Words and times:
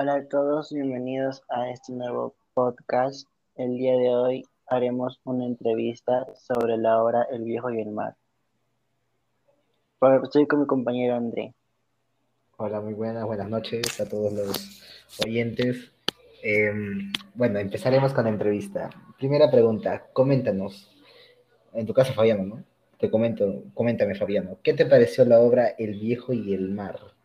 Hola 0.00 0.14
a 0.14 0.28
todos, 0.28 0.72
bienvenidos 0.72 1.42
a 1.48 1.70
este 1.70 1.92
nuevo 1.92 2.36
podcast. 2.54 3.26
El 3.56 3.78
día 3.78 3.96
de 3.96 4.10
hoy 4.10 4.44
haremos 4.68 5.20
una 5.24 5.44
entrevista 5.44 6.24
sobre 6.36 6.76
la 6.76 7.02
obra 7.02 7.26
El 7.32 7.42
viejo 7.42 7.68
y 7.72 7.80
el 7.80 7.90
mar. 7.90 8.14
Estoy 10.22 10.46
con 10.46 10.60
mi 10.60 10.66
compañero 10.68 11.16
André. 11.16 11.52
Hola, 12.58 12.80
muy 12.80 12.94
buenas, 12.94 13.24
buenas 13.24 13.48
noches 13.48 14.00
a 14.00 14.08
todos 14.08 14.32
los 14.32 14.80
oyentes. 15.26 15.90
Em, 16.44 17.12
bueno, 17.34 17.58
empezaremos 17.58 18.12
con 18.12 18.22
la 18.22 18.30
entrevista. 18.30 18.90
Primera 19.18 19.50
pregunta, 19.50 20.06
coméntanos, 20.12 20.96
en 21.72 21.86
tu 21.86 21.92
caso 21.92 22.12
Fabiano, 22.12 22.44
¿no? 22.44 22.64
Te 23.00 23.10
comento, 23.10 23.64
coméntame 23.74 24.14
Fabiano, 24.14 24.58
¿qué 24.62 24.74
te 24.74 24.86
pareció 24.86 25.24
la 25.24 25.40
obra 25.40 25.66
El 25.76 25.98
viejo 25.98 26.32
y 26.32 26.54
el 26.54 26.70
mar? 26.70 27.17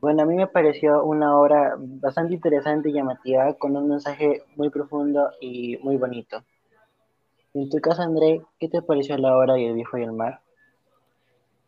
Bueno, 0.00 0.22
a 0.22 0.26
mí 0.26 0.34
me 0.34 0.46
pareció 0.46 1.04
una 1.04 1.36
obra 1.36 1.76
bastante 1.78 2.32
interesante 2.32 2.88
y 2.88 2.92
llamativa, 2.94 3.52
con 3.54 3.76
un 3.76 3.86
mensaje 3.86 4.42
muy 4.56 4.70
profundo 4.70 5.30
y 5.42 5.76
muy 5.82 5.98
bonito. 5.98 6.42
En 7.52 7.68
tu 7.68 7.78
caso, 7.80 8.00
André, 8.00 8.40
¿qué 8.58 8.68
te 8.68 8.80
pareció 8.80 9.18
la 9.18 9.36
obra 9.36 9.54
de 9.54 9.66
El 9.66 9.74
viejo 9.74 9.98
y 9.98 10.04
el 10.04 10.12
mar? 10.12 10.40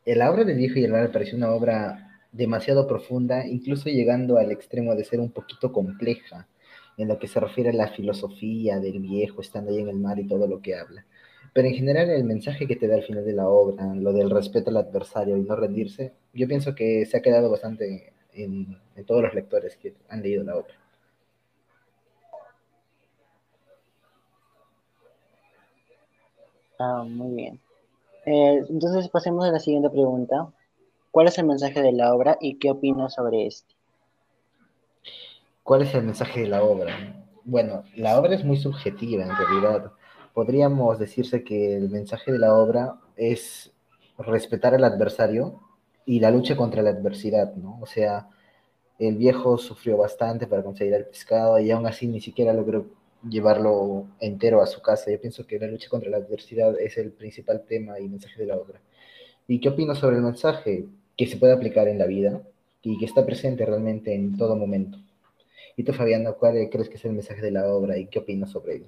La 0.07 0.31
obra 0.31 0.45
del 0.45 0.57
viejo 0.57 0.79
y 0.79 0.85
el 0.85 0.93
mar 0.93 1.03
me 1.03 1.09
pareció 1.11 1.37
una 1.37 1.53
obra 1.53 2.21
demasiado 2.33 2.87
profunda, 2.87 3.47
incluso 3.47 3.91
llegando 3.91 4.39
al 4.39 4.51
extremo 4.51 4.95
de 4.95 5.05
ser 5.05 5.21
un 5.21 5.31
poquito 5.31 5.71
compleja 5.71 6.49
en 6.97 7.09
lo 7.09 7.19
que 7.19 7.29
se 7.29 7.39
refiere 7.39 7.71
a 7.71 7.75
la 7.75 7.89
filosofía 7.89 8.81
del 8.81 8.99
viejo 9.01 9.43
estando 9.43 9.71
ahí 9.71 9.81
en 9.81 9.89
el 9.89 9.97
mar 9.97 10.19
y 10.19 10.27
todo 10.27 10.47
lo 10.47 10.63
que 10.63 10.75
habla. 10.75 11.05
Pero 11.53 11.69
en 11.69 11.75
general 11.75 12.09
el 12.09 12.25
mensaje 12.25 12.67
que 12.67 12.77
te 12.77 12.89
da 12.89 12.95
al 12.95 13.03
final 13.03 13.27
de 13.27 13.35
la 13.35 13.47
obra, 13.47 13.95
lo 13.95 14.15
del 14.15 14.31
respeto 14.31 14.71
al 14.71 14.79
adversario 14.79 15.37
y 15.37 15.43
no 15.43 15.55
rendirse, 15.55 16.15
yo 16.33 16.49
pienso 16.49 16.75
que 16.75 17.05
se 17.05 17.19
ha 17.19 17.23
quedado 17.23 17.51
bastante 17.51 18.15
en, 18.35 18.79
todos 19.07 19.23
los 19.23 19.35
lectores 19.35 19.77
que 19.77 19.95
han 20.09 20.23
leído 20.23 20.45
la 20.45 20.57
obra. 20.57 20.75
Ah, 26.79 27.05
muy 27.07 27.35
bien. 27.37 27.61
Eh, 28.27 28.65
entonces 28.69 29.09
pasemos 29.09 29.45
a 29.45 29.53
la 29.53 29.61
siguiente 29.61 29.91
pregunta. 29.91 30.53
¿Cuál 31.11 31.29
es 31.29 31.39
el 31.39 31.47
mensaje 31.47 31.83
de 31.83 31.93
la 31.93 32.15
obra 32.15 32.39
y 32.41 32.59
qué 32.59 32.71
opinas 32.71 33.15
sobre 33.15 33.47
este? 33.47 33.75
¿Cuál 35.63 35.83
es 35.83 35.95
el 35.95 36.05
mensaje 36.05 36.41
de 36.41 36.49
la 36.49 36.63
obra? 36.63 37.25
Bueno, 37.45 37.85
la 37.95 38.19
obra 38.19 38.35
es 38.35 38.45
muy 38.45 38.57
subjetiva 38.57 39.25
en 39.25 39.37
realidad. 39.37 39.93
Podríamos 40.33 40.99
decirse 40.99 41.45
que 41.45 41.77
el 41.77 41.91
mensaje 41.91 42.33
de 42.33 42.39
la 42.39 42.55
obra 42.55 42.97
es 43.17 43.73
respetar 44.19 44.75
al 44.75 44.85
adversario 44.85 45.61
y 46.07 46.21
la 46.21 46.31
lucha 46.31 46.57
contra 46.57 46.83
la 46.83 46.91
adversidad, 46.91 47.55
¿no? 47.55 47.79
O 47.81 47.87
sea, 47.87 48.29
el 48.99 49.17
viejo 49.17 49.59
sufrió 49.59 49.97
bastante 49.97 50.47
para 50.47 50.63
conseguir 50.63 50.95
el 50.95 51.07
pescado 51.07 51.59
y 51.59 51.71
aún 51.71 51.87
así 51.87 52.07
ni 52.07 52.21
siquiera 52.21 52.53
logró 52.53 52.87
llevarlo 53.29 54.07
entero 54.21 54.63
a 54.63 54.67
su 54.67 54.81
casa. 54.83 55.11
Yo 55.11 55.21
pienso 55.21 55.47
que 55.47 55.59
la 55.59 55.67
lucha 55.67 55.89
contra 55.89 56.11
la 56.11 56.19
adversidad 56.19 56.79
es 56.81 56.99
el 56.99 57.13
principal 57.13 57.65
tema 57.67 57.99
y 58.01 58.09
mensaje 58.09 58.41
de 58.41 58.47
la 58.47 58.57
obra. 58.57 58.81
¿Y 59.49 59.61
qué 59.61 59.69
opinas 59.69 59.99
sobre 59.99 60.17
el 60.17 60.23
mensaje 60.23 60.87
que 61.17 61.27
se 61.27 61.37
puede 61.37 61.53
aplicar 61.53 61.89
en 61.89 61.99
la 61.99 62.07
vida 62.07 62.43
y 62.83 62.99
que 62.99 63.05
está 63.05 63.25
presente 63.27 63.67
realmente 63.67 64.15
en 64.15 64.37
todo 64.37 64.57
momento? 64.57 64.99
¿Y 65.77 65.85
tú, 65.85 65.93
Fabiano, 65.93 66.35
cuál 66.35 66.69
crees 66.71 66.89
que 66.89 66.97
es 66.97 67.05
el 67.05 67.13
mensaje 67.13 67.41
de 67.41 67.51
la 67.51 67.67
obra 67.67 67.97
y 67.97 68.07
qué 68.07 68.19
opinas 68.19 68.51
sobre 68.51 68.77
ello? 68.77 68.87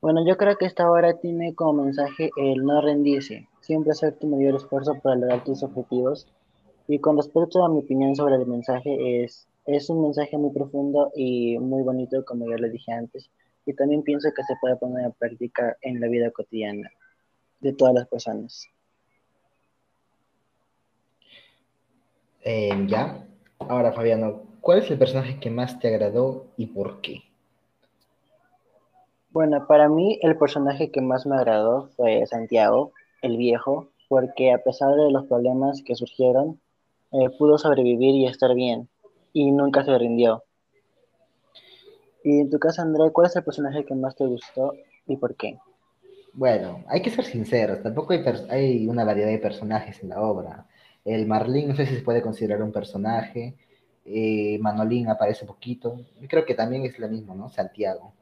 Bueno, 0.00 0.26
yo 0.26 0.36
creo 0.36 0.56
que 0.56 0.64
esta 0.64 0.90
obra 0.90 1.18
tiene 1.18 1.54
como 1.54 1.84
mensaje 1.84 2.30
el 2.36 2.64
no 2.64 2.80
rendirse, 2.80 3.48
siempre 3.60 3.92
hacer 3.92 4.14
tu 4.14 4.26
mayor 4.26 4.56
esfuerzo 4.56 4.94
para 5.02 5.16
lograr 5.16 5.44
tus 5.44 5.62
objetivos. 5.62 6.26
Y 6.88 6.98
con 6.98 7.16
respecto 7.16 7.64
a 7.64 7.68
mi 7.68 7.80
opinión 7.80 8.16
sobre 8.16 8.36
el 8.36 8.46
mensaje, 8.46 9.24
es, 9.24 9.46
es 9.66 9.88
un 9.90 10.02
mensaje 10.02 10.36
muy 10.36 10.50
profundo 10.50 11.12
y 11.14 11.58
muy 11.58 11.82
bonito, 11.82 12.24
como 12.24 12.48
ya 12.48 12.56
lo 12.56 12.68
dije 12.68 12.92
antes. 12.92 13.30
Y 13.66 13.74
también 13.74 14.02
pienso 14.02 14.30
que 14.34 14.42
se 14.44 14.54
puede 14.60 14.76
poner 14.76 15.04
en 15.06 15.12
práctica 15.12 15.76
en 15.82 16.00
la 16.00 16.08
vida 16.08 16.30
cotidiana 16.30 16.90
de 17.60 17.72
todas 17.72 17.94
las 17.94 18.08
personas. 18.08 18.66
Eh, 22.42 22.86
ya. 22.88 23.26
Ahora, 23.58 23.92
Fabiano, 23.92 24.42
¿cuál 24.60 24.78
es 24.78 24.90
el 24.90 24.98
personaje 24.98 25.38
que 25.38 25.50
más 25.50 25.78
te 25.78 25.88
agradó 25.88 26.46
y 26.56 26.66
por 26.66 27.00
qué? 27.00 27.22
Bueno, 29.30 29.66
para 29.68 29.88
mí 29.88 30.18
el 30.22 30.36
personaje 30.36 30.90
que 30.90 31.00
más 31.00 31.26
me 31.26 31.36
agradó 31.36 31.88
fue 31.96 32.26
Santiago, 32.26 32.92
el 33.22 33.36
viejo, 33.36 33.90
porque 34.08 34.52
a 34.52 34.58
pesar 34.58 34.94
de 34.94 35.10
los 35.10 35.26
problemas 35.26 35.82
que 35.82 35.94
surgieron, 35.94 36.60
eh, 37.12 37.30
pudo 37.38 37.58
sobrevivir 37.58 38.14
y 38.14 38.26
estar 38.26 38.54
bien, 38.54 38.88
y 39.32 39.50
nunca 39.50 39.84
se 39.84 39.96
rindió. 39.98 40.44
Y 42.22 42.40
en 42.40 42.50
tu 42.50 42.58
caso, 42.58 42.82
André, 42.82 43.10
¿cuál 43.12 43.28
es 43.28 43.36
el 43.36 43.44
personaje 43.44 43.84
que 43.84 43.94
más 43.94 44.14
te 44.14 44.26
gustó 44.26 44.74
y 45.06 45.16
por 45.16 45.34
qué? 45.36 45.58
Bueno, 46.32 46.84
hay 46.88 47.02
que 47.02 47.10
ser 47.10 47.24
sinceros, 47.24 47.82
tampoco 47.82 48.12
hay, 48.12 48.22
hay 48.50 48.86
una 48.86 49.04
variedad 49.04 49.28
de 49.28 49.38
personajes 49.38 50.02
en 50.02 50.10
la 50.10 50.20
obra. 50.20 50.66
El 51.04 51.26
Marlín, 51.26 51.68
no 51.68 51.76
sé 51.76 51.86
si 51.86 51.96
se 51.96 52.02
puede 52.02 52.22
considerar 52.22 52.62
un 52.62 52.72
personaje, 52.72 53.56
eh, 54.04 54.58
Manolín 54.60 55.08
aparece 55.08 55.46
poquito, 55.46 56.00
creo 56.28 56.44
que 56.44 56.54
también 56.54 56.84
es 56.84 56.98
lo 56.98 57.08
mismo, 57.08 57.34
¿no? 57.34 57.48
Santiago. 57.48 58.12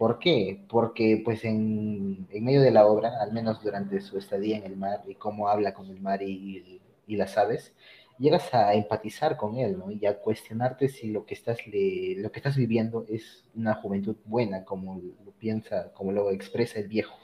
¿Por 0.00 0.18
qué? 0.18 0.64
Porque 0.66 1.20
pues 1.22 1.44
en, 1.44 2.26
medio 2.30 2.62
de 2.62 2.70
la 2.70 2.86
obra, 2.86 3.20
al 3.20 3.34
menos 3.34 3.62
durante 3.62 4.00
su 4.00 4.16
estadía 4.16 4.56
en 4.56 4.64
el 4.64 4.74
mar 4.74 5.02
y 5.06 5.14
cómo 5.14 5.48
habla 5.48 5.74
con 5.74 5.88
el 5.88 6.00
mar 6.00 6.22
y, 6.22 6.80
las 7.06 7.36
aves, 7.36 7.74
llegas 8.18 8.54
a 8.54 8.72
empatizar 8.72 9.36
con 9.36 9.58
él, 9.58 9.78
¿no? 9.78 9.90
Y 9.90 10.06
a 10.06 10.18
cuestionarte 10.18 10.88
si 10.88 11.10
lo 11.10 11.26
que 11.26 11.34
estás, 11.34 11.58
lo 11.66 12.32
que 12.32 12.38
estás 12.38 12.56
viviendo 12.56 13.04
es 13.10 13.44
una 13.54 13.74
juventud 13.74 14.16
buena, 14.24 14.64
como 14.64 15.02
lo 15.22 15.32
piensa, 15.32 15.92
como 15.92 16.12
lo 16.12 16.30
expresa 16.30 16.78
el 16.78 16.88
viejo. 16.88 17.14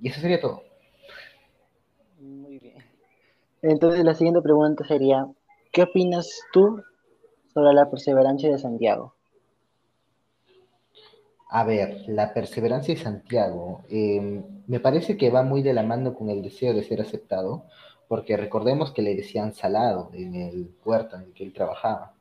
Y 0.00 0.08
eso 0.08 0.22
sería 0.22 0.40
todo. 0.40 0.62
Muy 2.18 2.58
bien. 2.60 2.78
Entonces 3.60 4.02
la 4.02 4.14
siguiente 4.14 4.40
pregunta 4.40 4.86
sería, 4.86 5.26
¿qué 5.70 5.82
opinas 5.82 6.30
tú 6.54 6.82
sobre 7.52 7.74
la 7.74 7.90
perseverancia 7.90 8.50
de 8.50 8.58
Santiago? 8.58 9.15
A 11.48 11.64
ver, 11.64 12.02
la 12.08 12.34
perseverancia 12.34 12.94
de 12.94 13.00
Santiago 13.00 13.84
em, 13.88 14.44
me 14.66 14.80
parece 14.80 15.16
que 15.16 15.30
va 15.30 15.42
muy 15.42 15.62
de 15.62 15.72
la 15.74 15.82
mano 15.84 16.14
con 16.14 16.28
el 16.28 16.42
deseo 16.42 16.74
de 16.74 16.82
ser 16.82 17.00
aceptado, 17.00 17.64
porque 18.08 18.36
recordemos 18.36 18.92
que 18.92 19.02
le 19.02 19.14
decían 19.14 19.54
salado 19.54 20.10
en 20.12 20.34
el 20.34 20.66
puerto 20.82 21.16
en 21.16 21.22
el 21.22 21.32
que 21.32 21.44
él 21.44 21.52
trabajaba. 21.52 22.14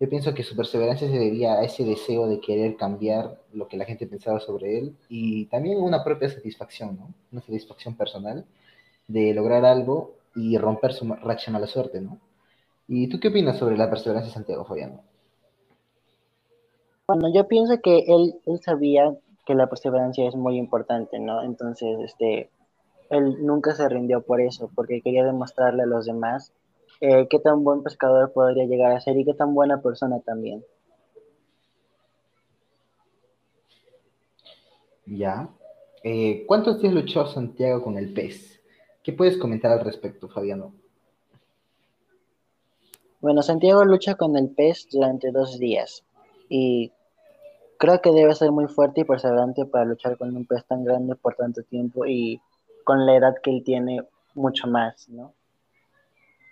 Yo 0.00 0.08
pienso 0.08 0.32
que 0.32 0.44
su 0.44 0.54
perseverancia 0.54 1.08
se 1.08 1.18
debía 1.18 1.54
a 1.54 1.64
ese 1.64 1.84
deseo 1.84 2.28
de 2.28 2.40
querer 2.40 2.76
cambiar 2.76 3.40
lo 3.52 3.66
que 3.66 3.76
la 3.76 3.84
gente 3.84 4.06
pensaba 4.06 4.38
sobre 4.38 4.78
él 4.78 4.96
y 5.08 5.46
también 5.46 5.82
una 5.82 6.04
propia 6.04 6.28
satisfacción, 6.28 6.96
¿no? 6.96 7.12
Una 7.32 7.40
satisfacción 7.42 7.96
personal 7.96 8.44
de 9.08 9.34
lograr 9.34 9.64
algo 9.64 10.14
y 10.36 10.56
romper 10.56 10.92
su 10.92 11.04
racha 11.14 11.50
mala 11.50 11.66
suerte, 11.66 12.00
¿no? 12.00 12.20
¿Y 12.86 13.08
tú 13.08 13.18
qué 13.20 13.28
opinas 13.28 13.58
sobre 13.58 13.76
la 13.76 13.90
perseverancia 13.90 14.28
de 14.28 14.34
Santiago 14.34 14.64
Follano? 14.64 15.02
Bueno, 17.08 17.32
yo 17.32 17.48
pienso 17.48 17.80
que 17.80 18.04
él, 18.06 18.34
él 18.44 18.60
sabía 18.62 19.16
que 19.46 19.54
la 19.54 19.70
perseverancia 19.70 20.28
es 20.28 20.36
muy 20.36 20.58
importante, 20.58 21.18
¿no? 21.18 21.42
Entonces, 21.42 21.98
este, 22.04 22.50
él 23.08 23.46
nunca 23.46 23.74
se 23.74 23.88
rindió 23.88 24.20
por 24.20 24.42
eso, 24.42 24.70
porque 24.74 25.00
quería 25.00 25.24
demostrarle 25.24 25.84
a 25.84 25.86
los 25.86 26.04
demás 26.04 26.52
eh, 27.00 27.26
qué 27.30 27.38
tan 27.38 27.64
buen 27.64 27.82
pescador 27.82 28.30
podría 28.34 28.66
llegar 28.66 28.92
a 28.92 29.00
ser 29.00 29.16
y 29.16 29.24
qué 29.24 29.32
tan 29.32 29.54
buena 29.54 29.80
persona 29.80 30.20
también. 30.20 30.62
Ya. 35.06 35.48
Eh, 36.04 36.44
¿Cuántos 36.46 36.82
días 36.82 36.92
luchó 36.92 37.26
Santiago 37.26 37.82
con 37.82 37.96
el 37.96 38.12
pez? 38.12 38.60
¿Qué 39.02 39.14
puedes 39.14 39.38
comentar 39.38 39.72
al 39.72 39.82
respecto, 39.82 40.28
Fabiano? 40.28 40.74
Bueno, 43.22 43.40
Santiago 43.40 43.82
lucha 43.86 44.16
con 44.16 44.36
el 44.36 44.50
pez 44.50 44.86
durante 44.92 45.32
dos 45.32 45.58
días 45.58 46.04
y 46.50 46.92
Creo 47.78 48.00
que 48.00 48.10
debe 48.10 48.34
ser 48.34 48.50
muy 48.50 48.66
fuerte 48.66 49.02
y 49.02 49.04
perseverante 49.04 49.64
para 49.64 49.84
luchar 49.84 50.18
con 50.18 50.36
un 50.36 50.44
pez 50.44 50.64
tan 50.66 50.84
grande 50.84 51.14
por 51.14 51.34
tanto 51.36 51.62
tiempo 51.62 52.04
y 52.06 52.40
con 52.84 53.06
la 53.06 53.16
edad 53.16 53.34
que 53.42 53.50
él 53.50 53.62
tiene 53.64 54.02
mucho 54.34 54.66
más, 54.66 55.08
¿no? 55.08 55.32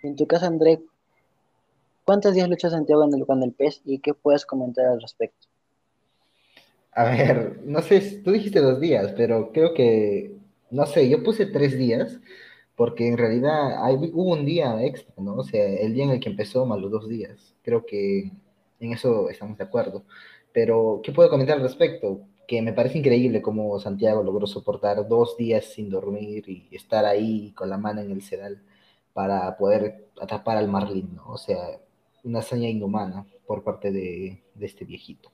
En 0.03 0.15
tu 0.15 0.25
caso, 0.25 0.45
André, 0.45 0.81
¿cuántos 2.05 2.33
días 2.33 2.47
luchas 2.47 2.71
Santiago 2.71 3.05
con 3.25 3.43
el 3.43 3.51
pez 3.51 3.81
y 3.85 3.99
qué 3.99 4.13
puedes 4.13 4.45
comentar 4.45 4.85
al 4.85 5.01
respecto? 5.01 5.47
A 6.93 7.03
ver, 7.03 7.59
no 7.63 7.81
sé, 7.81 8.21
tú 8.23 8.31
dijiste 8.31 8.59
dos 8.59 8.79
días, 8.79 9.13
pero 9.15 9.51
creo 9.51 9.73
que, 9.73 10.35
no 10.71 10.85
sé, 10.85 11.09
yo 11.09 11.23
puse 11.23 11.45
tres 11.45 11.77
días 11.77 12.19
porque 12.75 13.07
en 13.07 13.17
realidad 13.17 13.83
hay, 13.83 13.95
hubo 14.13 14.33
un 14.33 14.45
día 14.45 14.83
extra, 14.83 15.13
¿no? 15.17 15.35
O 15.35 15.43
sea, 15.43 15.65
el 15.65 15.93
día 15.93 16.05
en 16.05 16.11
el 16.11 16.19
que 16.19 16.29
empezó 16.29 16.65
más 16.65 16.79
los 16.79 16.91
dos 16.91 17.09
días. 17.09 17.55
Creo 17.63 17.85
que 17.85 18.31
en 18.79 18.93
eso 18.93 19.29
estamos 19.29 19.57
de 19.57 19.63
acuerdo. 19.63 20.03
Pero, 20.57 21.01
¿qué 21.03 21.11
puedo 21.11 21.29
comentar 21.29 21.57
al 21.57 21.61
respecto? 21.61 22.21
Que 22.47 22.63
me 22.63 22.73
parece 22.73 22.97
increíble 22.97 23.43
cómo 23.43 23.79
Santiago 23.79 24.23
logró 24.23 24.47
soportar 24.47 25.07
dos 25.07 25.37
días 25.37 25.65
sin 25.65 25.87
dormir 25.87 26.49
y 26.49 26.67
estar 26.75 27.05
ahí 27.05 27.51
con 27.51 27.69
la 27.69 27.77
mano 27.77 28.01
en 28.01 28.09
el 28.09 28.23
sedal 28.23 28.63
para 29.13 29.55
poder 29.55 30.09
atrapar 30.19 30.57
al 30.57 30.67
marlin, 30.67 31.13
¿no? 31.13 31.27
O 31.27 31.37
sea, 31.37 31.79
una 32.23 32.39
hazaña 32.39 32.69
inhumana 32.69 33.27
por 33.45 33.63
parte 33.63 33.91
de, 33.91 34.41
de 34.55 34.65
este 34.65 34.83
viejito. 34.83 35.29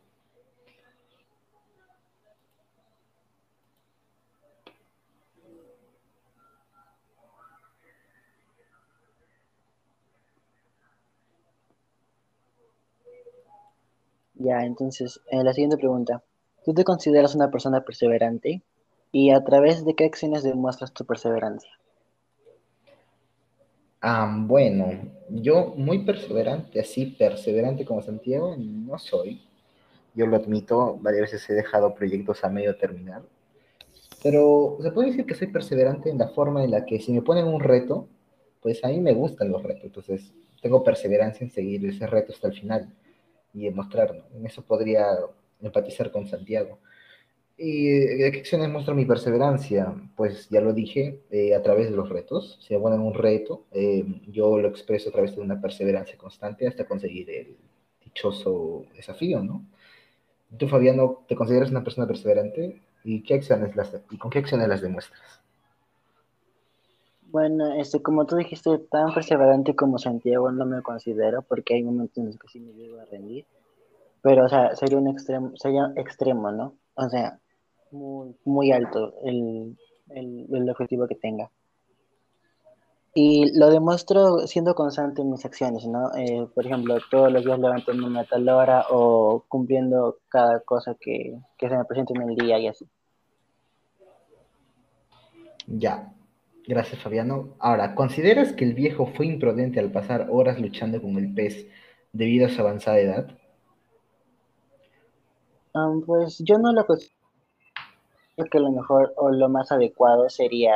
Ya, 14.35 14.63
entonces, 14.63 15.21
eh, 15.29 15.43
la 15.43 15.53
siguiente 15.53 15.77
pregunta. 15.77 16.23
¿Tú 16.65 16.73
te 16.73 16.83
consideras 16.83 17.35
una 17.35 17.51
persona 17.51 17.81
perseverante? 17.81 18.61
¿Y 19.11 19.29
a 19.31 19.43
través 19.43 19.85
de 19.85 19.95
qué 19.95 20.05
acciones 20.05 20.43
demuestras 20.43 20.93
tu 20.93 21.05
perseverancia? 21.05 21.69
Ah, 24.01 24.35
bueno, 24.37 25.11
yo 25.29 25.73
muy 25.77 26.03
perseverante, 26.03 26.79
así 26.79 27.05
perseverante 27.05 27.85
como 27.85 28.01
Santiago, 28.01 28.55
no 28.57 28.97
soy. 28.97 29.41
Yo 30.13 30.25
lo 30.25 30.35
admito, 30.35 30.97
varias 30.99 31.31
veces 31.31 31.49
he 31.49 31.53
dejado 31.53 31.93
proyectos 31.93 32.43
a 32.43 32.49
medio 32.49 32.75
terminar. 32.75 33.21
Pero 34.21 34.77
se 34.81 34.91
puede 34.91 35.09
decir 35.09 35.25
que 35.25 35.35
soy 35.35 35.47
perseverante 35.47 36.09
en 36.09 36.17
la 36.17 36.29
forma 36.29 36.63
en 36.63 36.71
la 36.71 36.85
que 36.85 36.99
si 36.99 37.13
me 37.13 37.21
ponen 37.21 37.45
un 37.45 37.61
reto, 37.61 38.07
pues 38.61 38.83
a 38.83 38.87
mí 38.89 38.99
me 38.99 39.13
gustan 39.13 39.51
los 39.51 39.61
retos. 39.63 39.85
Entonces, 39.85 40.33
tengo 40.61 40.83
perseverancia 40.83 41.43
en 41.45 41.51
seguir 41.51 41.85
ese 41.85 42.07
reto 42.07 42.33
hasta 42.33 42.47
el 42.47 42.53
final 42.53 42.89
y 43.53 43.65
demostrarlo. 43.65 44.25
En 44.35 44.45
eso 44.45 44.63
podría 44.63 45.05
empatizar 45.61 46.11
con 46.11 46.27
Santiago. 46.27 46.79
¿Y 47.57 47.89
de 47.89 48.31
qué 48.31 48.39
acciones 48.39 48.69
muestro 48.69 48.95
mi 48.95 49.05
perseverancia? 49.05 49.93
Pues 50.15 50.49
ya 50.49 50.59
lo 50.59 50.73
dije, 50.73 51.21
eh, 51.29 51.53
a 51.55 51.61
través 51.61 51.89
de 51.89 51.95
los 51.95 52.09
retos. 52.09 52.59
Me 52.69 52.79
ponen 52.79 52.99
un 52.99 53.13
reto, 53.13 53.65
eh, 53.71 54.03
yo 54.27 54.57
lo 54.57 54.67
expreso 54.67 55.09
a 55.09 55.11
través 55.13 55.35
de 55.35 55.41
una 55.41 55.61
perseverancia 55.61 56.17
constante 56.17 56.67
hasta 56.67 56.85
conseguir 56.85 57.29
el 57.29 57.57
dichoso 58.03 58.85
desafío, 58.95 59.43
¿no? 59.43 59.65
¿Tú, 60.57 60.67
Fabiano, 60.67 61.23
te 61.27 61.35
consideras 61.35 61.71
una 61.71 61.83
persona 61.83 62.07
perseverante? 62.07 62.81
¿Y, 63.03 63.23
qué 63.23 63.35
acciones 63.35 63.75
las, 63.75 63.95
y 64.11 64.17
con 64.17 64.31
qué 64.31 64.39
acciones 64.39 64.67
las 64.67 64.81
demuestras? 64.81 65.42
Bueno, 67.33 67.73
este, 67.73 67.99
como 67.99 68.27
tú 68.27 68.35
dijiste, 68.35 68.77
tan 68.77 69.11
perseverante 69.11 69.75
como 69.75 69.97
Santiago 69.97 70.51
no 70.51 70.67
me 70.67 70.83
considero, 70.83 71.41
porque 71.41 71.73
hay 71.73 71.81
momentos 71.81 72.19
en 72.19 72.27
los 72.27 72.37
que 72.37 72.47
sí 72.47 72.59
me 72.59 72.73
llego 72.73 72.99
a 72.99 73.05
rendir. 73.05 73.47
Pero, 74.21 74.45
o 74.45 74.47
sea, 74.47 74.75
sería 74.75 74.99
un 74.99 75.07
extremo, 75.07 75.51
sería 75.55 75.91
extremo, 75.95 76.51
¿no? 76.51 76.75
O 76.93 77.09
sea, 77.09 77.39
muy, 77.89 78.35
muy 78.45 78.71
alto 78.71 79.15
el, 79.23 79.75
el, 80.09 80.45
el 80.53 80.69
objetivo 80.69 81.07
que 81.07 81.15
tenga. 81.15 81.49
Y 83.15 83.57
lo 83.57 83.71
demuestro 83.71 84.45
siendo 84.45 84.75
constante 84.75 85.23
en 85.23 85.31
mis 85.31 85.43
acciones, 85.43 85.87
¿no? 85.87 86.15
Eh, 86.15 86.47
por 86.53 86.67
ejemplo, 86.67 86.97
todos 87.09 87.31
los 87.31 87.43
días 87.43 87.57
levantándome 87.57 88.19
a 88.19 88.25
tal 88.25 88.47
hora 88.47 88.85
o 88.91 89.43
cumpliendo 89.47 90.19
cada 90.29 90.59
cosa 90.59 90.95
que, 90.99 91.35
que 91.57 91.67
se 91.67 91.75
me 91.75 91.85
presente 91.85 92.13
en 92.13 92.29
el 92.29 92.35
día 92.35 92.59
y 92.59 92.67
así. 92.67 92.87
Ya, 95.65 96.13
gracias 96.67 97.01
Fabiano. 97.01 97.55
Ahora, 97.59 97.95
¿consideras 97.95 98.53
que 98.53 98.65
el 98.65 98.73
viejo 98.73 99.07
fue 99.07 99.25
imprudente 99.27 99.79
al 99.79 99.91
pasar 99.91 100.27
horas 100.29 100.59
luchando 100.59 101.01
con 101.01 101.17
el 101.17 101.33
pez 101.33 101.67
debido 102.11 102.45
a 102.47 102.49
su 102.49 102.61
avanzada 102.61 102.99
edad? 102.99 103.37
Um, 105.73 106.05
pues 106.05 106.39
yo 106.39 106.57
no 106.59 106.71
lo 106.71 106.85
considero 106.85 107.15
que 108.51 108.59
lo 108.59 108.71
mejor 108.71 109.13
o 109.17 109.31
lo 109.31 109.49
más 109.49 109.71
adecuado 109.71 110.29
sería 110.29 110.73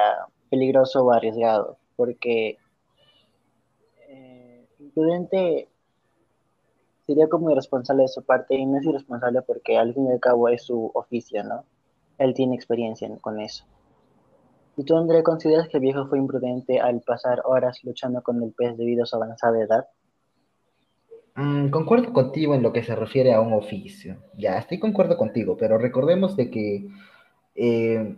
peligroso 0.50 1.04
o 1.04 1.12
arriesgado 1.12 1.78
porque 1.96 2.58
eh, 4.08 4.68
imprudente 4.80 5.68
sería 7.06 7.28
como 7.28 7.52
irresponsable 7.52 8.04
de 8.04 8.10
su 8.10 8.24
parte 8.24 8.56
y 8.56 8.66
no 8.66 8.78
es 8.78 8.86
irresponsable 8.86 9.42
porque 9.42 9.78
al 9.78 9.94
fin 9.94 10.08
y 10.08 10.12
al 10.12 10.20
cabo 10.20 10.50
es 10.50 10.64
su 10.64 10.92
oficio, 10.94 11.44
¿no? 11.44 11.64
Él 12.18 12.34
tiene 12.34 12.56
experiencia 12.56 13.10
con 13.22 13.40
eso. 13.40 13.66
¿Y 14.78 14.84
tú, 14.84 14.96
André, 14.96 15.24
consideras 15.24 15.68
que 15.68 15.78
el 15.78 15.82
viejo 15.82 16.08
fue 16.08 16.20
imprudente 16.20 16.80
al 16.80 17.02
pasar 17.02 17.42
horas 17.44 17.84
luchando 17.84 18.22
con 18.22 18.42
el 18.44 18.54
pez 18.54 18.78
debido 18.78 19.04
a 19.04 19.06
su 19.08 19.16
avanzada 19.16 19.60
edad? 19.60 19.88
Mm, 21.36 21.70
concuerdo 21.70 22.14
contigo 22.14 22.56
en 22.56 22.64
lo 22.64 22.72
que 22.72 22.84
se 22.84 22.96
refiere 22.96 23.34
a 23.34 23.42
un 23.42 23.54
oficio. 23.54 24.18
Ya, 24.38 24.58
estoy 24.58 24.80
concuerdo 24.80 25.18
contigo, 25.18 25.58
pero 25.58 25.78
recordemos 25.78 26.36
de 26.38 26.52
que 26.52 26.88
eh, 27.56 28.16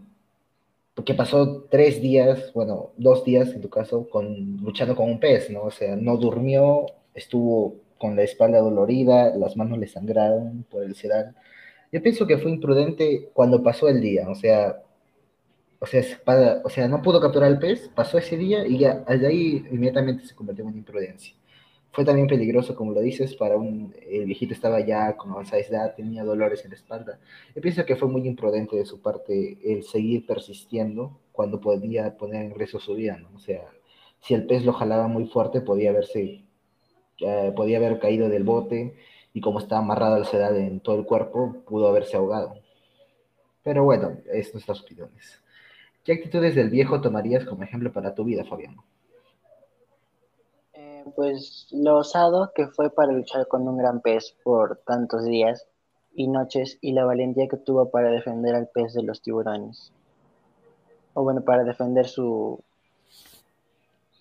que 1.05 1.13
pasó 1.13 1.63
tres 1.69 2.01
días, 2.01 2.51
bueno, 2.53 2.91
dos 2.97 3.23
días 3.23 3.53
en 3.53 3.61
tu 3.61 3.69
caso, 3.69 4.09
con, 4.09 4.57
luchando 4.57 4.95
con 4.95 5.09
un 5.09 5.19
pez, 5.19 5.49
¿no? 5.49 5.63
O 5.63 5.71
sea, 5.71 5.95
no 5.95 6.17
durmió, 6.17 6.85
estuvo 7.13 7.75
con 7.97 8.15
la 8.15 8.23
espalda 8.23 8.59
dolorida, 8.59 9.35
las 9.35 9.57
manos 9.57 9.77
le 9.79 9.87
sangraron 9.87 10.65
por 10.69 10.83
el 10.83 10.95
sedal. 10.95 11.35
Yo 11.91 12.01
pienso 12.01 12.27
que 12.27 12.37
fue 12.37 12.51
imprudente 12.51 13.29
cuando 13.33 13.63
pasó 13.63 13.89
el 13.89 14.01
día, 14.01 14.29
o 14.29 14.35
sea, 14.35 14.81
o 15.79 15.85
sea, 15.85 16.03
o 16.63 16.69
sea, 16.69 16.87
no 16.87 17.01
pudo 17.01 17.21
capturar 17.21 17.51
el 17.51 17.59
pez, 17.59 17.89
pasó 17.95 18.17
ese 18.17 18.37
día 18.37 18.67
y 18.67 18.79
ya, 18.79 18.95
desde 19.07 19.27
ahí 19.27 19.65
inmediatamente 19.71 20.25
se 20.25 20.35
convirtió 20.35 20.63
en 20.63 20.69
una 20.69 20.77
imprudencia. 20.77 21.33
Fue 21.91 22.05
también 22.05 22.27
peligroso, 22.27 22.75
como 22.75 22.91
lo 22.91 23.01
dices, 23.01 23.35
para 23.35 23.57
un, 23.57 23.95
el 24.07 24.25
viejito 24.25 24.53
estaba 24.53 24.79
ya 24.81 25.15
con 25.17 25.31
avanzada 25.31 25.61
edad, 25.61 25.95
tenía 25.95 26.23
dolores 26.23 26.63
en 26.63 26.71
la 26.71 26.75
espalda. 26.75 27.19
Yo 27.55 27.61
pienso 27.61 27.85
que 27.85 27.95
fue 27.95 28.07
muy 28.07 28.27
imprudente 28.27 28.75
de 28.75 28.85
su 28.85 29.01
parte 29.01 29.57
el 29.63 29.83
seguir 29.83 30.25
persistiendo 30.25 31.19
cuando 31.31 31.59
podía 31.59 32.15
poner 32.17 32.45
en 32.45 32.55
riesgo 32.55 32.79
su 32.79 32.93
vida, 32.95 33.17
¿no? 33.17 33.29
O 33.35 33.39
sea, 33.39 33.63
si 34.19 34.33
el 34.33 34.45
pez 34.45 34.65
lo 34.65 34.73
jalaba 34.73 35.07
muy 35.07 35.25
fuerte, 35.27 35.61
podía 35.61 35.89
haberse, 35.91 36.43
eh, 37.19 37.53
podía 37.55 37.77
haber 37.77 37.99
caído 37.99 38.29
del 38.29 38.43
bote 38.43 38.95
y 39.33 39.41
como 39.41 39.59
estaba 39.59 39.81
amarrada 39.81 40.19
la 40.19 40.25
sedad 40.25 40.55
en 40.57 40.81
todo 40.81 40.97
el 40.99 41.05
cuerpo, 41.05 41.63
pudo 41.65 41.87
haberse 41.87 42.17
ahogado. 42.17 42.55
Pero 43.63 43.83
bueno, 43.83 44.17
es 44.31 44.53
nuestras 44.53 44.81
opiniones. 44.81 45.41
¿Qué 46.09 46.13
actitudes 46.13 46.55
del 46.55 46.71
viejo 46.71 47.01
tomarías 47.01 47.45
como 47.45 47.61
ejemplo 47.61 47.93
para 47.93 48.15
tu 48.15 48.23
vida, 48.23 48.43
Fabián? 48.43 48.77
pues 51.15 51.67
lo 51.69 51.97
osado 51.97 52.51
que 52.55 52.65
fue 52.65 52.89
para 52.89 53.11
luchar 53.11 53.47
con 53.47 53.67
un 53.67 53.77
gran 53.77 54.01
pez 54.01 54.35
por 54.43 54.77
tantos 54.87 55.23
días 55.25 55.67
y 56.15 56.27
noches 56.27 56.79
y 56.81 56.93
la 56.93 57.05
valentía 57.05 57.47
que 57.47 57.57
tuvo 57.57 57.91
para 57.91 58.09
defender 58.09 58.55
al 58.55 58.69
pez 58.69 58.95
de 58.95 59.03
los 59.03 59.21
tiburones. 59.21 59.93
O 61.13 61.21
bueno, 61.21 61.43
para 61.43 61.63
defender 61.63 62.07
su, 62.07 62.59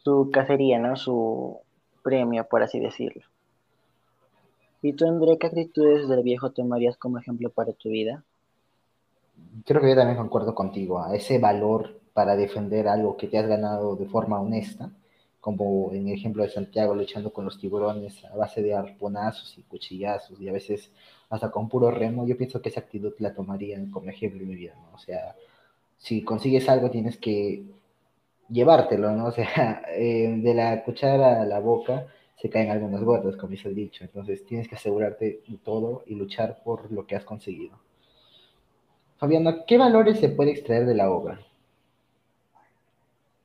su 0.04 0.30
cacería, 0.30 0.78
¿no? 0.78 0.94
Su 0.94 1.58
premio, 2.02 2.46
por 2.46 2.62
así 2.62 2.80
decirlo. 2.80 3.22
¿Y 4.82 4.92
tú, 4.92 5.06
André, 5.08 5.38
qué 5.38 5.46
actitudes 5.46 6.06
del 6.06 6.22
viejo 6.22 6.50
tomarías 6.50 6.98
como 6.98 7.16
ejemplo 7.16 7.48
para 7.48 7.72
tu 7.72 7.88
vida? 7.88 8.26
Creo 9.64 9.80
que 9.80 9.90
yo 9.90 9.96
también 9.96 10.16
concuerdo 10.18 10.54
contigo, 10.54 11.00
a 11.02 11.14
ese 11.14 11.38
valor 11.38 12.00
para 12.12 12.36
defender 12.36 12.88
algo 12.88 13.16
que 13.16 13.28
te 13.28 13.38
has 13.38 13.46
ganado 13.46 13.96
de 13.96 14.06
forma 14.06 14.40
honesta 14.40 14.90
como 15.40 15.92
en 15.92 16.08
el 16.08 16.14
ejemplo 16.14 16.42
de 16.42 16.50
Santiago, 16.50 16.94
luchando 16.94 17.32
con 17.32 17.44
los 17.44 17.58
tiburones 17.58 18.24
a 18.24 18.36
base 18.36 18.62
de 18.62 18.74
arponazos 18.74 19.56
y 19.56 19.62
cuchillazos 19.62 20.40
y 20.40 20.48
a 20.48 20.52
veces 20.52 20.90
hasta 21.30 21.50
con 21.50 21.68
puro 21.68 21.90
remo, 21.90 22.26
yo 22.26 22.36
pienso 22.36 22.60
que 22.60 22.70
esa 22.70 22.80
actitud 22.80 23.14
la 23.18 23.34
tomarían 23.34 23.90
como 23.90 24.10
ejemplo 24.10 24.42
en 24.42 24.48
mi 24.48 24.56
vida, 24.56 24.74
¿no? 24.76 24.94
O 24.94 24.98
sea, 24.98 25.36
si 25.98 26.22
consigues 26.24 26.68
algo 26.68 26.90
tienes 26.90 27.18
que 27.18 27.64
llevártelo, 28.48 29.12
¿no? 29.12 29.26
O 29.28 29.32
sea, 29.32 29.82
eh, 29.90 30.40
de 30.42 30.54
la 30.54 30.84
cuchara 30.84 31.42
a 31.42 31.46
la 31.46 31.60
boca 31.60 32.06
se 32.36 32.50
caen 32.50 32.70
algunas 32.70 33.02
gotas, 33.02 33.36
como 33.36 33.50
dice 33.52 33.68
el 33.68 33.74
dicho, 33.74 34.04
entonces 34.04 34.44
tienes 34.46 34.68
que 34.68 34.76
asegurarte 34.76 35.42
de 35.46 35.58
todo 35.58 36.04
y 36.06 36.14
luchar 36.14 36.62
por 36.64 36.90
lo 36.92 37.06
que 37.06 37.16
has 37.16 37.24
conseguido. 37.24 37.78
Fabiana, 39.18 39.64
¿qué 39.66 39.78
valores 39.78 40.20
se 40.20 40.28
puede 40.28 40.52
extraer 40.52 40.86
de 40.86 40.94
la 40.94 41.10
obra? 41.10 41.40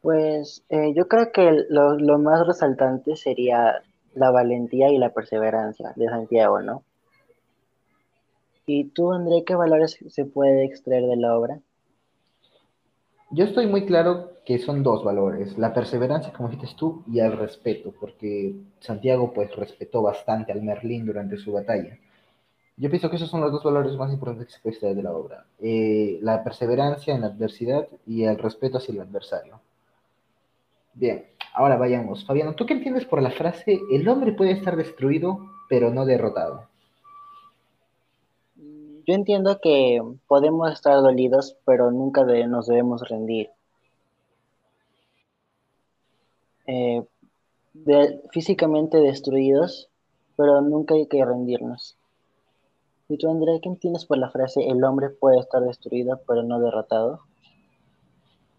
Pues 0.01 0.63
eh, 0.69 0.93
yo 0.95 1.07
creo 1.07 1.31
que 1.31 1.65
lo, 1.69 1.97
lo, 1.97 2.19
más 2.19 2.45
resaltante 2.45 3.15
sería 3.15 3.81
la 4.13 4.31
valentía 4.31 4.89
y 4.89 4.97
la 4.97 5.13
perseverancia 5.13 5.93
de 5.95 6.07
Santiago, 6.07 6.61
¿no? 6.61 6.83
¿Y 8.65 8.85
tú, 8.85 9.11
André, 9.11 9.43
qué 9.45 9.55
valores 9.55 9.97
se 10.07 10.25
puede 10.25 10.65
extraer 10.65 11.05
de 11.07 11.17
la 11.17 11.37
obra? 11.37 11.59
Yo 13.31 13.45
estoy 13.45 13.65
muy 13.65 13.85
claro 13.85 14.33
que 14.45 14.59
son 14.59 14.83
dos 14.83 15.03
valores, 15.03 15.57
la 15.57 15.73
perseverancia, 15.73 16.31
como 16.33 16.49
dijiste 16.49 16.75
tú, 16.77 17.03
y 17.11 17.19
el 17.19 17.35
respeto, 17.35 17.93
porque 17.99 18.53
Santiago 18.79 19.33
pues 19.33 19.55
respetó 19.55 20.01
bastante 20.03 20.51
al 20.51 20.61
Merlín 20.61 21.05
durante 21.05 21.37
su 21.37 21.51
batalla. 21.51 21.97
Yo 22.75 22.89
pienso 22.89 23.09
que 23.09 23.17
esos 23.17 23.29
son 23.29 23.41
los 23.41 23.51
dos 23.51 23.63
valores 23.63 23.95
más 23.95 24.11
importantes 24.11 24.47
que 24.47 24.53
se 24.53 24.59
puede 24.59 24.73
extraer 24.73 24.95
de 24.95 25.03
la 25.03 25.13
obra, 25.13 25.45
eh, 25.59 26.17
la 26.21 26.43
perseverancia 26.43 27.13
en 27.13 27.21
la 27.21 27.27
adversidad 27.27 27.87
y 28.07 28.23
el 28.23 28.37
respeto 28.37 28.77
hacia 28.77 28.93
el 28.93 29.01
adversario. 29.01 29.59
Bien, 30.95 31.25
ahora 31.53 31.77
vayamos. 31.77 32.25
Fabiano, 32.25 32.55
¿tú 32.55 32.65
qué 32.65 32.73
entiendes 32.73 33.05
por 33.05 33.21
la 33.21 33.31
frase 33.31 33.79
el 33.91 34.07
hombre 34.07 34.33
puede 34.33 34.51
estar 34.51 34.75
destruido, 34.75 35.39
pero 35.69 35.91
no 35.91 36.05
derrotado? 36.05 36.67
Yo 39.05 39.13
entiendo 39.13 39.59
que 39.61 40.01
podemos 40.27 40.71
estar 40.71 40.95
dolidos, 40.95 41.57
pero 41.65 41.91
nunca 41.91 42.23
nos 42.23 42.67
debemos 42.67 43.07
rendir. 43.07 43.49
Eh, 46.65 47.03
físicamente 48.31 48.97
destruidos, 48.97 49.89
pero 50.37 50.61
nunca 50.61 50.95
hay 50.95 51.07
que 51.07 51.23
rendirnos. 51.25 51.97
¿Y 53.13 53.17
tú, 53.19 53.29
Andrea, 53.29 53.59
qué 53.61 53.69
entiendes 53.69 54.05
por 54.05 54.17
la 54.17 54.31
frase 54.31 54.67
el 54.67 54.83
hombre 54.83 55.09
puede 55.09 55.39
estar 55.39 55.61
destruido, 55.61 56.19
pero 56.27 56.41
no 56.41 56.59
derrotado? 56.59 57.19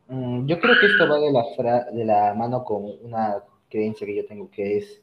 Mm, 0.06 0.46
yo 0.46 0.60
creo 0.60 0.76
que 0.80 0.86
esto 0.86 1.08
va 1.08 1.18
de 1.18 2.04
la, 2.04 2.34
mano 2.34 2.62
con 2.62 2.84
una 3.02 3.42
creencia 3.68 4.06
que 4.06 4.14
yo 4.14 4.24
tengo, 4.26 4.48
que 4.52 4.78
es 4.78 5.02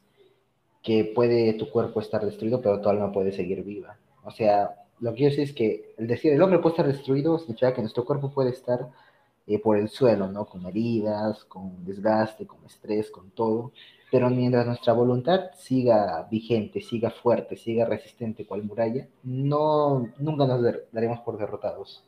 que 0.82 1.04
puede 1.04 1.52
tu 1.52 1.68
cuerpo 1.68 2.00
estar 2.00 2.24
destruido, 2.24 2.62
pero 2.62 2.80
tu 2.80 2.88
alma 2.88 3.12
puede 3.12 3.30
seguir 3.30 3.62
viva. 3.62 3.98
O 4.24 4.30
sea, 4.30 4.74
lo 5.00 5.12
que 5.12 5.24
yo 5.24 5.30
sé 5.30 5.42
es 5.42 5.52
que 5.52 5.92
el 5.98 6.06
decir 6.06 6.32
el 6.32 6.40
hombre 6.40 6.58
puede 6.58 6.72
estar 6.72 6.86
destruido 6.86 7.38
significa 7.38 7.74
que 7.74 7.82
nuestro 7.82 8.06
cuerpo 8.06 8.30
puede 8.30 8.48
estar 8.48 8.88
eh, 9.46 9.58
por 9.58 9.76
el 9.76 9.90
suelo, 9.90 10.28
¿no? 10.28 10.46
Con 10.46 10.64
heridas, 10.64 11.44
con 11.44 11.84
desgaste, 11.84 12.46
con 12.46 12.64
estrés, 12.64 13.10
con 13.10 13.30
todo. 13.32 13.72
Pero 14.12 14.28
mientras 14.28 14.66
nuestra 14.66 14.92
voluntad 14.92 15.52
siga 15.54 16.28
vigente, 16.30 16.82
siga 16.82 17.08
fuerte, 17.08 17.56
siga 17.56 17.86
resistente 17.86 18.44
cual 18.44 18.62
muralla, 18.62 19.08
no, 19.22 20.06
nunca 20.18 20.46
nos 20.46 20.62
daremos 20.92 21.20
por 21.20 21.38
derrotados. 21.38 22.04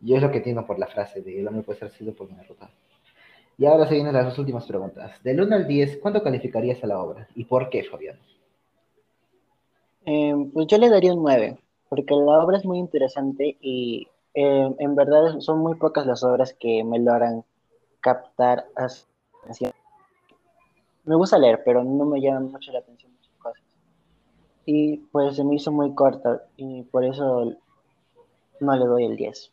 Yo 0.00 0.16
es 0.16 0.22
lo 0.22 0.30
que 0.30 0.38
entiendo 0.38 0.66
por 0.66 0.78
la 0.78 0.86
frase 0.86 1.20
de 1.20 1.38
el 1.38 1.46
hombre 1.46 1.62
puede 1.62 1.80
ser 1.80 1.90
sido 1.90 2.14
por 2.14 2.34
derrotado. 2.34 2.70
Y 3.58 3.66
ahora 3.66 3.86
se 3.86 3.94
vienen 3.94 4.14
las 4.14 4.24
dos 4.24 4.38
últimas 4.38 4.64
preguntas. 4.64 5.22
Del 5.22 5.38
1 5.38 5.54
al 5.54 5.66
10, 5.68 5.98
¿cuánto 5.98 6.22
calificarías 6.22 6.82
a 6.82 6.86
la 6.86 6.98
obra? 6.98 7.28
¿Y 7.34 7.44
por 7.44 7.68
qué, 7.68 7.84
Fabián? 7.84 8.18
Eh, 10.06 10.34
pues 10.50 10.66
yo 10.66 10.78
le 10.78 10.88
daría 10.88 11.12
un 11.12 11.20
9, 11.20 11.58
porque 11.90 12.14
la 12.14 12.42
obra 12.42 12.56
es 12.56 12.64
muy 12.64 12.78
interesante 12.78 13.58
y 13.60 14.08
eh, 14.32 14.74
en 14.78 14.94
verdad 14.94 15.40
son 15.40 15.58
muy 15.58 15.74
pocas 15.74 16.06
las 16.06 16.24
obras 16.24 16.56
que 16.58 16.82
me 16.84 16.98
logran 16.98 17.44
captar 18.00 18.64
así. 18.76 19.04
Me 21.04 21.16
gusta 21.16 21.38
leer, 21.38 21.62
pero 21.64 21.84
no 21.84 22.04
me 22.04 22.20
llaman 22.20 22.50
mucho 22.50 22.72
la 22.72 22.78
atención 22.78 23.12
muchas 23.12 23.34
cosas. 23.38 23.62
Y 24.66 24.96
pues 25.12 25.36
se 25.36 25.44
me 25.44 25.56
hizo 25.56 25.70
muy 25.70 25.94
corta 25.94 26.42
y 26.56 26.82
por 26.84 27.04
eso 27.04 27.52
no 28.60 28.76
le 28.76 28.86
doy 28.86 29.04
el 29.04 29.16
10. 29.16 29.52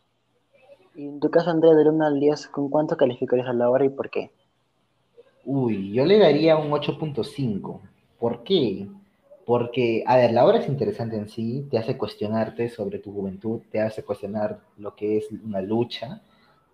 Y 0.96 1.08
en 1.08 1.20
tu 1.20 1.30
caso, 1.30 1.50
Andrea, 1.50 1.74
del 1.74 1.90
1 1.90 2.06
al 2.06 2.20
10, 2.20 2.48
¿con 2.48 2.70
cuánto 2.70 2.98
calificarías 2.98 3.48
a 3.48 3.54
la 3.54 3.70
obra 3.70 3.86
y 3.86 3.90
por 3.90 4.10
qué? 4.10 4.32
Uy, 5.46 5.92
yo 5.92 6.06
le 6.06 6.20
daría 6.20 6.58
un 6.58 6.72
8.5. 6.72 7.80
¿Por 8.20 8.44
qué? 8.44 8.88
Porque, 9.46 10.04
a 10.06 10.18
ver, 10.18 10.34
la 10.34 10.46
obra 10.46 10.60
es 10.60 10.68
interesante 10.68 11.18
en 11.18 11.28
sí, 11.28 11.68
te 11.70 11.78
hace 11.78 11.98
cuestionarte 11.98 12.70
sobre 12.70 13.00
tu 13.00 13.12
juventud, 13.12 13.62
te 13.72 13.82
hace 13.82 14.04
cuestionar 14.04 14.60
lo 14.78 14.96
que 14.96 15.18
es 15.18 15.28
una 15.44 15.62
lucha, 15.62 16.22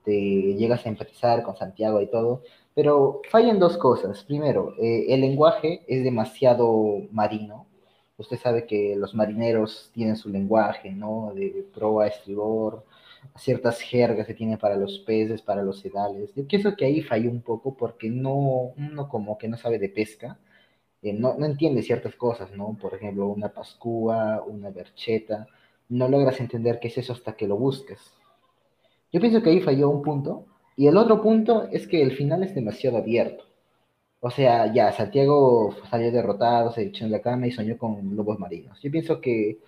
te 0.07 0.55
llegas 0.55 0.85
a 0.85 0.89
empatizar 0.89 1.43
con 1.43 1.57
Santiago 1.57 1.99
y 2.01 2.07
todo, 2.07 2.43
pero 2.73 3.21
fallan 3.29 3.59
dos 3.59 3.77
cosas. 3.77 4.23
Primero, 4.23 4.73
eh, 4.79 5.07
el 5.09 5.19
lenguaje 5.21 5.83
es 5.87 6.01
demasiado 6.03 7.01
marino. 7.11 7.67
Usted 8.17 8.37
sabe 8.37 8.65
que 8.65 8.95
los 8.95 9.13
marineros 9.13 9.91
tienen 9.93 10.15
su 10.15 10.29
lenguaje, 10.29 10.91
¿no? 10.91 11.33
De 11.35 11.65
proa, 11.73 12.07
estribor, 12.07 12.85
ciertas 13.35 13.81
jergas 13.81 14.27
que 14.27 14.33
tiene 14.33 14.57
para 14.57 14.77
los 14.77 14.99
peces, 14.99 15.41
para 15.41 15.61
los 15.61 15.79
sedales. 15.81 16.33
Yo 16.35 16.47
pienso 16.47 16.75
que 16.77 16.85
ahí 16.85 17.01
falló 17.01 17.29
un 17.29 17.41
poco 17.41 17.75
porque 17.75 18.09
no, 18.09 18.33
uno 18.77 19.09
como 19.09 19.37
que 19.37 19.49
no 19.49 19.57
sabe 19.57 19.77
de 19.79 19.89
pesca 19.89 20.39
eh, 21.01 21.13
no, 21.13 21.35
no 21.37 21.45
entiende 21.45 21.83
ciertas 21.83 22.15
cosas, 22.15 22.51
¿no? 22.51 22.77
Por 22.81 22.93
ejemplo, 22.95 23.27
una 23.27 23.49
pascúa, 23.49 24.43
una 24.47 24.69
bercheta, 24.71 25.47
no 25.89 26.07
logras 26.07 26.39
entender 26.39 26.79
qué 26.79 26.87
es 26.89 26.97
eso 26.97 27.13
hasta 27.13 27.35
que 27.35 27.47
lo 27.47 27.57
buscas. 27.57 27.99
Yo 29.11 29.19
pienso 29.21 29.41
que 29.41 29.49
ahí 29.49 29.61
falló 29.61 29.89
un 29.89 30.01
punto, 30.01 30.45
y 30.75 30.87
el 30.87 30.97
otro 30.97 31.21
punto 31.21 31.67
es 31.71 31.87
que 31.87 32.01
el 32.01 32.11
final 32.11 32.43
es 32.43 32.53
demasiado 32.53 32.97
abierto. 32.97 33.45
O 34.19 34.29
sea, 34.29 34.73
ya, 34.73 34.91
Santiago 34.91 35.75
salió 35.89 36.11
derrotado, 36.11 36.71
se 36.71 36.83
echó 36.83 37.05
en 37.05 37.11
la 37.11 37.21
cama 37.21 37.47
y 37.47 37.51
soñó 37.51 37.77
con 37.77 38.15
lobos 38.15 38.39
marinos. 38.39 38.81
Yo 38.81 38.91
pienso 38.91 39.21
que 39.21 39.59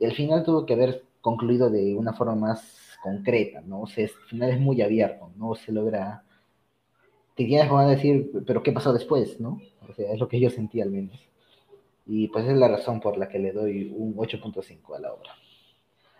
el 0.00 0.12
final 0.12 0.44
tuvo 0.44 0.66
que 0.66 0.74
haber 0.74 1.04
concluido 1.20 1.70
de 1.70 1.94
una 1.94 2.12
forma 2.12 2.34
más 2.34 2.98
concreta, 3.02 3.60
¿no? 3.62 3.82
O 3.82 3.86
sea, 3.86 4.04
el 4.04 4.10
final 4.10 4.50
es 4.50 4.60
muy 4.60 4.82
abierto, 4.82 5.30
no 5.36 5.54
se 5.54 5.72
logra... 5.72 6.22
Te 7.36 7.44
tienes 7.44 7.70
decir, 7.88 8.32
pero 8.46 8.62
¿qué 8.62 8.72
pasó 8.72 8.92
después, 8.92 9.40
no? 9.40 9.60
O 9.88 9.94
sea, 9.94 10.12
es 10.12 10.18
lo 10.18 10.28
que 10.28 10.40
yo 10.40 10.50
sentí 10.50 10.80
al 10.80 10.90
menos. 10.90 11.18
Y 12.06 12.28
pues 12.28 12.46
es 12.46 12.56
la 12.56 12.68
razón 12.68 13.00
por 13.00 13.16
la 13.16 13.28
que 13.28 13.38
le 13.38 13.52
doy 13.52 13.92
un 13.96 14.16
8.5 14.16 14.96
a 14.96 14.98
la 14.98 15.12
obra. 15.12 15.30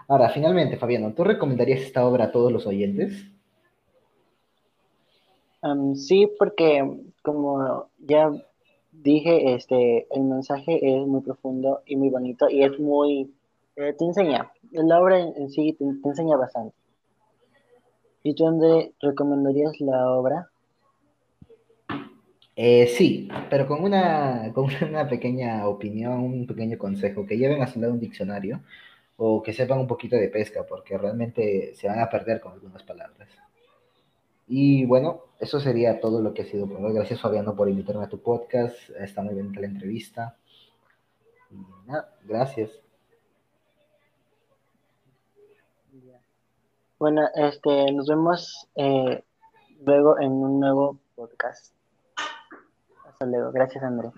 Ahora, 0.08 0.30
finalmente, 0.30 0.78
Fabiano, 0.78 1.12
¿tú 1.12 1.22
recomendarías 1.22 1.82
esta 1.82 2.06
obra 2.06 2.24
a 2.24 2.32
todos 2.32 2.50
los 2.50 2.66
oyentes? 2.66 3.30
sí, 5.96 6.30
porque 6.38 6.82
como 7.22 7.90
ya 7.98 8.32
dije, 8.90 9.54
este, 9.54 10.06
el 10.10 10.22
mensaje 10.22 10.78
es 10.80 11.06
muy 11.06 11.20
profundo 11.20 11.82
y 11.84 11.96
muy 11.96 12.08
bonito 12.08 12.48
y 12.48 12.62
es 12.62 12.78
muy, 12.78 13.34
eh, 13.76 13.92
te 13.98 14.04
enseña, 14.06 14.50
la 14.72 14.98
obra 14.98 15.18
en, 15.20 15.50
sí 15.50 15.74
te, 15.78 15.84
te, 15.84 16.08
enseña 16.08 16.38
bastante. 16.38 16.74
¿Y 18.22 18.34
tú 18.34 18.44
dónde 18.44 18.92
recomendarías 19.00 19.78
la 19.80 20.10
obra? 20.10 20.48
Eh, 22.56 22.86
sí, 22.86 23.28
pero 23.50 23.66
con 23.66 23.84
una, 23.84 24.52
con 24.54 24.68
una 24.88 25.06
pequeña 25.06 25.68
opinión, 25.68 26.20
un 26.20 26.46
pequeño 26.46 26.78
consejo, 26.78 27.26
que 27.26 27.36
lleven 27.36 27.60
a 27.62 27.66
su 27.66 27.78
lado 27.78 27.92
un 27.92 28.00
diccionario 28.00 28.60
o 29.18 29.42
que 29.42 29.52
sepan 29.52 29.80
un 29.80 29.86
poquito 29.86 30.16
de 30.16 30.28
pesca, 30.28 30.64
porque 30.64 30.96
realmente 30.96 31.74
se 31.74 31.88
van 31.88 32.00
a 32.00 32.08
perder 32.08 32.40
con 32.40 32.52
algunas 32.52 32.84
palabras. 32.84 33.28
Y 34.46 34.86
bueno, 34.86 35.24
eso 35.40 35.60
sería 35.60 36.00
todo 36.00 36.22
lo 36.22 36.32
que 36.32 36.42
ha 36.42 36.46
sido 36.46 36.68
por 36.68 36.80
hoy. 36.82 36.94
Gracias 36.94 37.20
Fabiano 37.20 37.54
por 37.54 37.68
invitarme 37.68 38.04
a 38.04 38.08
tu 38.08 38.20
podcast. 38.22 38.76
Está 38.98 39.22
muy 39.22 39.34
bien 39.34 39.52
la 39.52 39.66
entrevista. 39.66 40.36
Y 41.50 41.56
nada, 41.86 42.14
gracias. 42.24 42.70
Bueno, 46.98 47.28
este, 47.34 47.92
nos 47.92 48.08
vemos 48.08 48.68
eh, 48.74 49.22
luego 49.84 50.18
en 50.20 50.32
un 50.32 50.60
nuevo 50.60 50.98
podcast. 51.14 51.74
Hasta 53.04 53.26
luego. 53.26 53.50
Gracias, 53.52 53.82
André. 53.82 54.10